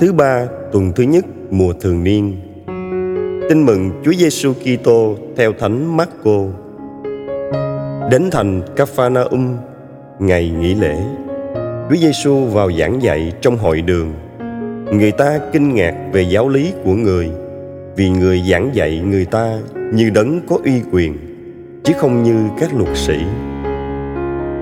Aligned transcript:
Thứ 0.00 0.12
ba 0.12 0.46
tuần 0.72 0.92
thứ 0.92 1.02
nhất 1.02 1.24
mùa 1.50 1.72
thường 1.80 2.04
niên. 2.04 2.36
Tin 3.48 3.66
mừng 3.66 3.90
Chúa 4.04 4.12
Giêsu 4.12 4.52
Kitô 4.52 5.16
theo 5.36 5.52
Thánh 5.52 5.96
Marco. 5.96 6.38
Đến 8.10 8.28
thành 8.32 8.62
Capernaum 8.76 9.56
ngày 10.18 10.50
nghỉ 10.60 10.74
lễ, 10.74 10.96
Chúa 11.90 11.96
Giêsu 11.96 12.44
vào 12.44 12.72
giảng 12.72 13.02
dạy 13.02 13.32
trong 13.40 13.56
hội 13.56 13.80
đường. 13.82 14.12
Người 14.92 15.12
ta 15.12 15.38
kinh 15.52 15.74
ngạc 15.74 15.94
về 16.12 16.22
giáo 16.22 16.48
lý 16.48 16.72
của 16.84 16.94
người, 16.94 17.30
vì 17.96 18.10
người 18.10 18.42
giảng 18.50 18.70
dạy 18.72 18.98
người 18.98 19.24
ta 19.24 19.58
như 19.92 20.10
đấng 20.10 20.40
có 20.48 20.58
uy 20.64 20.82
quyền, 20.92 21.18
chứ 21.84 21.92
không 21.96 22.22
như 22.22 22.48
các 22.60 22.74
luật 22.74 22.96
sĩ. 22.96 23.18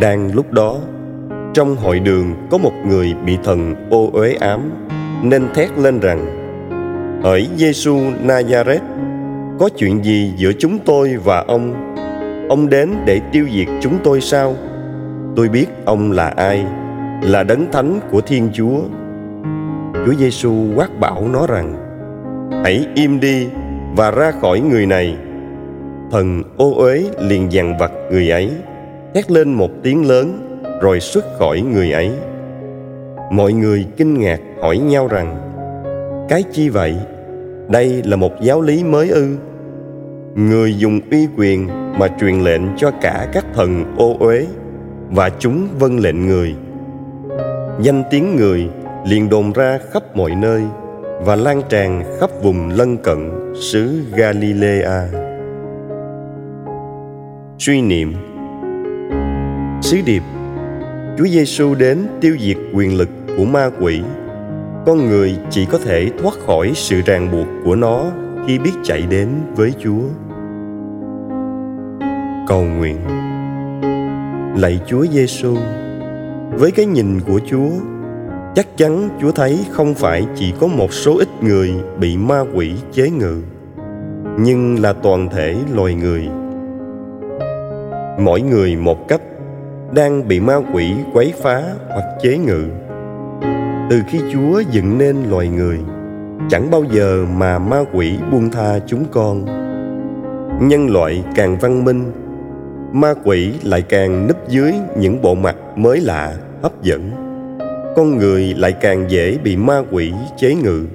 Đang 0.00 0.30
lúc 0.34 0.52
đó, 0.52 0.78
trong 1.54 1.76
hội 1.76 1.98
đường 1.98 2.34
có 2.50 2.58
một 2.58 2.72
người 2.86 3.14
bị 3.26 3.36
thần 3.44 3.74
ô 3.90 4.10
uế 4.12 4.32
ám 4.32 4.70
nên 5.22 5.42
thét 5.54 5.78
lên 5.78 6.00
rằng 6.00 6.26
hỡi 7.22 7.48
Giêsu 7.56 7.96
Nazareth 8.26 8.80
có 9.58 9.68
chuyện 9.76 10.04
gì 10.04 10.32
giữa 10.36 10.52
chúng 10.58 10.78
tôi 10.78 11.16
và 11.24 11.44
ông? 11.48 11.94
Ông 12.48 12.68
đến 12.68 12.90
để 13.06 13.20
tiêu 13.32 13.46
diệt 13.54 13.66
chúng 13.80 13.98
tôi 14.04 14.20
sao? 14.20 14.56
Tôi 15.36 15.48
biết 15.48 15.66
ông 15.84 16.12
là 16.12 16.28
ai, 16.28 16.64
là 17.22 17.42
đấng 17.42 17.72
thánh 17.72 18.00
của 18.10 18.20
Thiên 18.20 18.50
Chúa. 18.52 18.80
Chúa 20.06 20.14
Giêsu 20.18 20.54
quát 20.76 21.00
bảo 21.00 21.28
nó 21.32 21.46
rằng, 21.46 21.74
hãy 22.64 22.86
im 22.94 23.20
đi 23.20 23.48
và 23.96 24.10
ra 24.10 24.30
khỏi 24.30 24.60
người 24.60 24.86
này. 24.86 25.16
Thần 26.10 26.42
ô 26.56 26.74
uế 26.76 27.04
liền 27.20 27.52
dằn 27.52 27.78
vặt 27.78 27.90
người 28.10 28.30
ấy 28.30 28.50
hét 29.14 29.30
lên 29.30 29.52
một 29.52 29.70
tiếng 29.82 30.08
lớn, 30.08 30.58
rồi 30.80 31.00
xuất 31.00 31.24
khỏi 31.38 31.60
người 31.60 31.92
ấy 31.92 32.10
mọi 33.30 33.52
người 33.52 33.86
kinh 33.96 34.20
ngạc 34.20 34.40
hỏi 34.60 34.78
nhau 34.78 35.08
rằng, 35.08 35.36
cái 36.28 36.42
chi 36.52 36.68
vậy? 36.68 36.96
Đây 37.68 38.02
là 38.04 38.16
một 38.16 38.32
giáo 38.42 38.60
lý 38.60 38.84
mới 38.84 39.08
ư? 39.08 39.36
Người 40.34 40.74
dùng 40.74 41.00
uy 41.10 41.28
quyền 41.36 41.66
mà 41.98 42.08
truyền 42.20 42.40
lệnh 42.40 42.62
cho 42.76 42.90
cả 43.00 43.28
các 43.32 43.46
thần 43.54 43.84
ô 43.96 44.16
uế 44.20 44.46
và 45.10 45.30
chúng 45.38 45.68
vâng 45.78 45.98
lệnh 46.00 46.26
người. 46.26 46.54
Danh 47.80 48.02
tiếng 48.10 48.36
người 48.36 48.68
liền 49.06 49.28
đồn 49.28 49.52
ra 49.52 49.78
khắp 49.90 50.16
mọi 50.16 50.30
nơi 50.34 50.62
và 51.20 51.36
lan 51.36 51.62
tràn 51.68 52.02
khắp 52.20 52.30
vùng 52.42 52.68
lân 52.68 52.96
cận 52.96 53.30
xứ 53.60 54.02
Galilea. 54.16 55.08
Suy 57.58 57.80
niệm. 57.82 58.14
Sứ 59.82 59.96
điệp. 60.06 60.22
Chúa 61.18 61.26
Giêsu 61.26 61.74
đến 61.74 62.06
tiêu 62.20 62.36
diệt 62.40 62.56
quyền 62.74 62.96
lực 62.96 63.08
của 63.38 63.44
ma 63.44 63.70
quỷ. 63.80 64.00
Con 64.86 65.06
người 65.06 65.36
chỉ 65.50 65.66
có 65.66 65.78
thể 65.78 66.10
thoát 66.18 66.34
khỏi 66.46 66.72
sự 66.74 67.00
ràng 67.06 67.30
buộc 67.32 67.46
của 67.64 67.74
nó 67.74 68.04
khi 68.46 68.58
biết 68.58 68.70
chạy 68.82 69.02
đến 69.10 69.28
với 69.56 69.72
Chúa. 69.78 70.02
Cầu 72.48 72.64
nguyện 72.64 72.96
Lạy 74.56 74.80
Chúa 74.86 75.06
Giêsu, 75.06 75.56
với 76.50 76.70
cái 76.70 76.86
nhìn 76.86 77.20
của 77.26 77.40
Chúa, 77.46 77.70
chắc 78.54 78.76
chắn 78.76 79.08
Chúa 79.20 79.32
thấy 79.32 79.58
không 79.70 79.94
phải 79.94 80.26
chỉ 80.34 80.54
có 80.60 80.66
một 80.66 80.92
số 80.92 81.18
ít 81.18 81.28
người 81.40 81.74
bị 82.00 82.16
ma 82.16 82.44
quỷ 82.54 82.72
chế 82.92 83.10
ngự, 83.10 83.42
nhưng 84.38 84.82
là 84.82 84.92
toàn 84.92 85.28
thể 85.28 85.56
loài 85.74 85.94
người. 85.94 86.28
Mỗi 88.18 88.40
người 88.40 88.76
một 88.76 89.08
cách 89.08 89.22
đang 89.94 90.28
bị 90.28 90.40
ma 90.40 90.56
quỷ 90.74 90.94
quấy 91.12 91.32
phá 91.42 91.62
hoặc 91.88 92.04
chế 92.22 92.38
ngự 92.38 92.64
từ 93.90 94.02
khi 94.08 94.20
chúa 94.32 94.62
dựng 94.70 94.98
nên 94.98 95.16
loài 95.30 95.48
người, 95.48 95.78
chẳng 96.48 96.70
bao 96.70 96.84
giờ 96.92 97.26
mà 97.36 97.58
ma 97.58 97.84
quỷ 97.92 98.18
buông 98.32 98.50
tha 98.50 98.78
chúng 98.86 99.04
con. 99.10 99.44
Nhân 100.60 100.90
loại 100.90 101.24
càng 101.34 101.58
văn 101.58 101.84
minh, 101.84 102.12
ma 102.92 103.14
quỷ 103.24 103.52
lại 103.62 103.82
càng 103.82 104.26
núp 104.26 104.48
dưới 104.48 104.72
những 104.98 105.22
bộ 105.22 105.34
mặt 105.34 105.56
mới 105.76 106.00
lạ, 106.00 106.34
hấp 106.62 106.82
dẫn. 106.82 107.10
Con 107.96 108.16
người 108.16 108.54
lại 108.58 108.72
càng 108.72 109.10
dễ 109.10 109.38
bị 109.38 109.56
ma 109.56 109.82
quỷ 109.90 110.12
chế 110.36 110.54
ngự, 110.54 110.86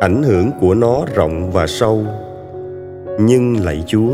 ảnh 0.00 0.22
hưởng 0.22 0.50
của 0.60 0.74
nó 0.74 1.04
rộng 1.14 1.50
và 1.52 1.66
sâu. 1.66 2.04
Nhưng 3.20 3.64
lạy 3.64 3.84
chúa 3.86 4.12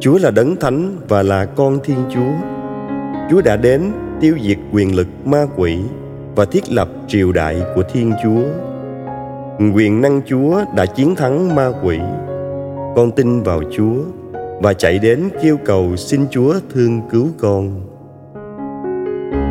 chúa 0.00 0.18
là 0.18 0.30
đấng 0.30 0.56
thánh 0.56 0.96
và 1.08 1.22
là 1.22 1.44
con 1.44 1.78
thiên 1.84 1.98
chúa. 2.14 2.32
Chúa 3.30 3.40
đã 3.40 3.56
đến 3.56 3.82
tiêu 4.20 4.36
diệt 4.42 4.58
quyền 4.72 4.96
lực 4.96 5.06
ma 5.24 5.46
quỷ 5.56 5.78
và 6.36 6.44
thiết 6.44 6.72
lập 6.72 6.88
triều 7.08 7.32
đại 7.32 7.62
của 7.74 7.82
Thiên 7.92 8.12
Chúa. 8.22 8.42
Quyền 9.74 10.00
năng 10.00 10.22
Chúa 10.26 10.64
đã 10.76 10.86
chiến 10.86 11.14
thắng 11.14 11.54
ma 11.54 11.70
quỷ. 11.82 11.98
Con 12.96 13.10
tin 13.16 13.42
vào 13.42 13.62
Chúa 13.76 13.94
và 14.62 14.72
chạy 14.72 14.98
đến 14.98 15.28
kêu 15.42 15.56
cầu 15.64 15.96
xin 15.96 16.26
Chúa 16.30 16.54
thương 16.74 17.00
cứu 17.10 17.28
con. 17.38 17.80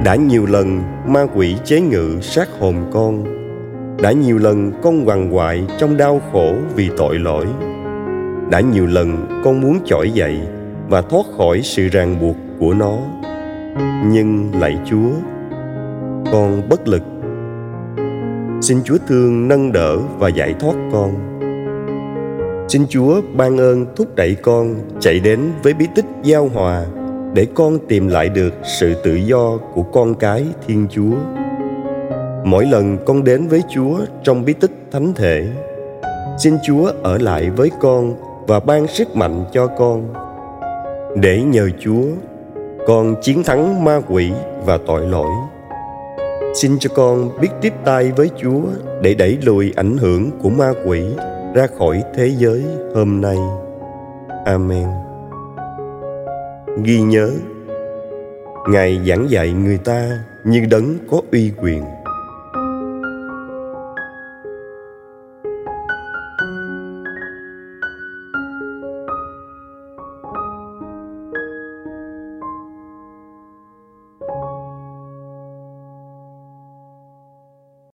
Đã 0.05 0.15
nhiều 0.15 0.45
lần 0.45 0.81
ma 1.07 1.25
quỷ 1.35 1.55
chế 1.65 1.81
ngự 1.81 2.19
sát 2.21 2.49
hồn 2.59 2.75
con. 2.93 3.23
Đã 4.01 4.11
nhiều 4.11 4.37
lần 4.37 4.71
con 4.83 5.07
quằn 5.07 5.35
quại 5.35 5.63
trong 5.79 5.97
đau 5.97 6.21
khổ 6.31 6.53
vì 6.75 6.89
tội 6.97 7.19
lỗi. 7.19 7.45
Đã 8.51 8.59
nhiều 8.59 8.85
lần 8.85 9.41
con 9.43 9.61
muốn 9.61 9.79
trỗi 9.85 10.11
dậy 10.11 10.39
và 10.89 11.01
thoát 11.01 11.25
khỏi 11.37 11.61
sự 11.63 11.87
ràng 11.87 12.15
buộc 12.21 12.35
của 12.59 12.73
nó 12.73 12.97
nhưng 14.05 14.51
lạy 14.59 14.77
chúa 14.85 15.09
con 16.33 16.61
bất 16.69 16.87
lực. 16.87 17.01
Xin 18.61 18.83
chúa 18.83 18.97
thương, 19.07 19.47
nâng 19.47 19.71
đỡ 19.71 19.97
và 20.17 20.29
giải 20.29 20.55
thoát 20.59 20.75
con. 20.91 21.11
Xin 22.69 22.85
chúa 22.89 23.21
ban 23.33 23.57
ơn 23.57 23.85
thúc 23.95 24.15
đẩy 24.15 24.35
con 24.35 24.75
chạy 24.99 25.19
đến 25.19 25.39
với 25.63 25.73
bí 25.73 25.87
tích 25.95 26.05
giao 26.23 26.49
hòa 26.53 26.85
để 27.33 27.47
con 27.55 27.79
tìm 27.87 28.07
lại 28.07 28.29
được 28.29 28.53
sự 28.79 28.93
tự 29.03 29.15
do 29.15 29.57
của 29.73 29.83
con 29.83 30.15
cái 30.15 30.45
thiên 30.67 30.87
chúa. 30.91 31.15
Mỗi 32.45 32.65
lần 32.65 32.97
con 33.05 33.23
đến 33.23 33.47
với 33.47 33.61
chúa 33.69 33.99
trong 34.23 34.45
bí 34.45 34.53
tích 34.53 34.87
thánh 34.91 35.13
thể, 35.13 35.47
xin 36.37 36.57
chúa 36.67 36.91
ở 37.03 37.17
lại 37.17 37.49
với 37.49 37.71
con 37.79 38.13
và 38.47 38.59
ban 38.59 38.87
sức 38.87 39.15
mạnh 39.15 39.45
cho 39.53 39.67
con. 39.67 40.13
Để 41.15 41.41
nhờ 41.41 41.69
chúa, 41.79 42.05
con 42.87 43.15
chiến 43.21 43.43
thắng 43.43 43.83
ma 43.83 44.01
quỷ 44.07 44.31
và 44.65 44.77
tội 44.87 45.07
lỗi 45.07 45.29
xin 46.53 46.79
cho 46.79 46.89
con 46.95 47.29
biết 47.41 47.49
tiếp 47.61 47.73
tay 47.85 48.11
với 48.11 48.29
chúa 48.41 48.61
để 49.01 49.13
đẩy 49.13 49.37
lùi 49.43 49.73
ảnh 49.75 49.97
hưởng 49.97 50.31
của 50.41 50.49
ma 50.49 50.73
quỷ 50.85 51.03
ra 51.55 51.67
khỏi 51.77 52.03
thế 52.15 52.31
giới 52.37 52.63
hôm 52.95 53.21
nay. 53.21 53.37
Amen. 54.45 54.87
Ghi 56.83 57.01
nhớ, 57.01 57.31
ngài 58.69 59.01
giảng 59.07 59.29
dạy 59.29 59.51
người 59.51 59.77
ta 59.77 60.19
như 60.45 60.65
đấng 60.71 60.97
có 61.11 61.21
uy 61.31 61.51
quyền. 61.61 61.83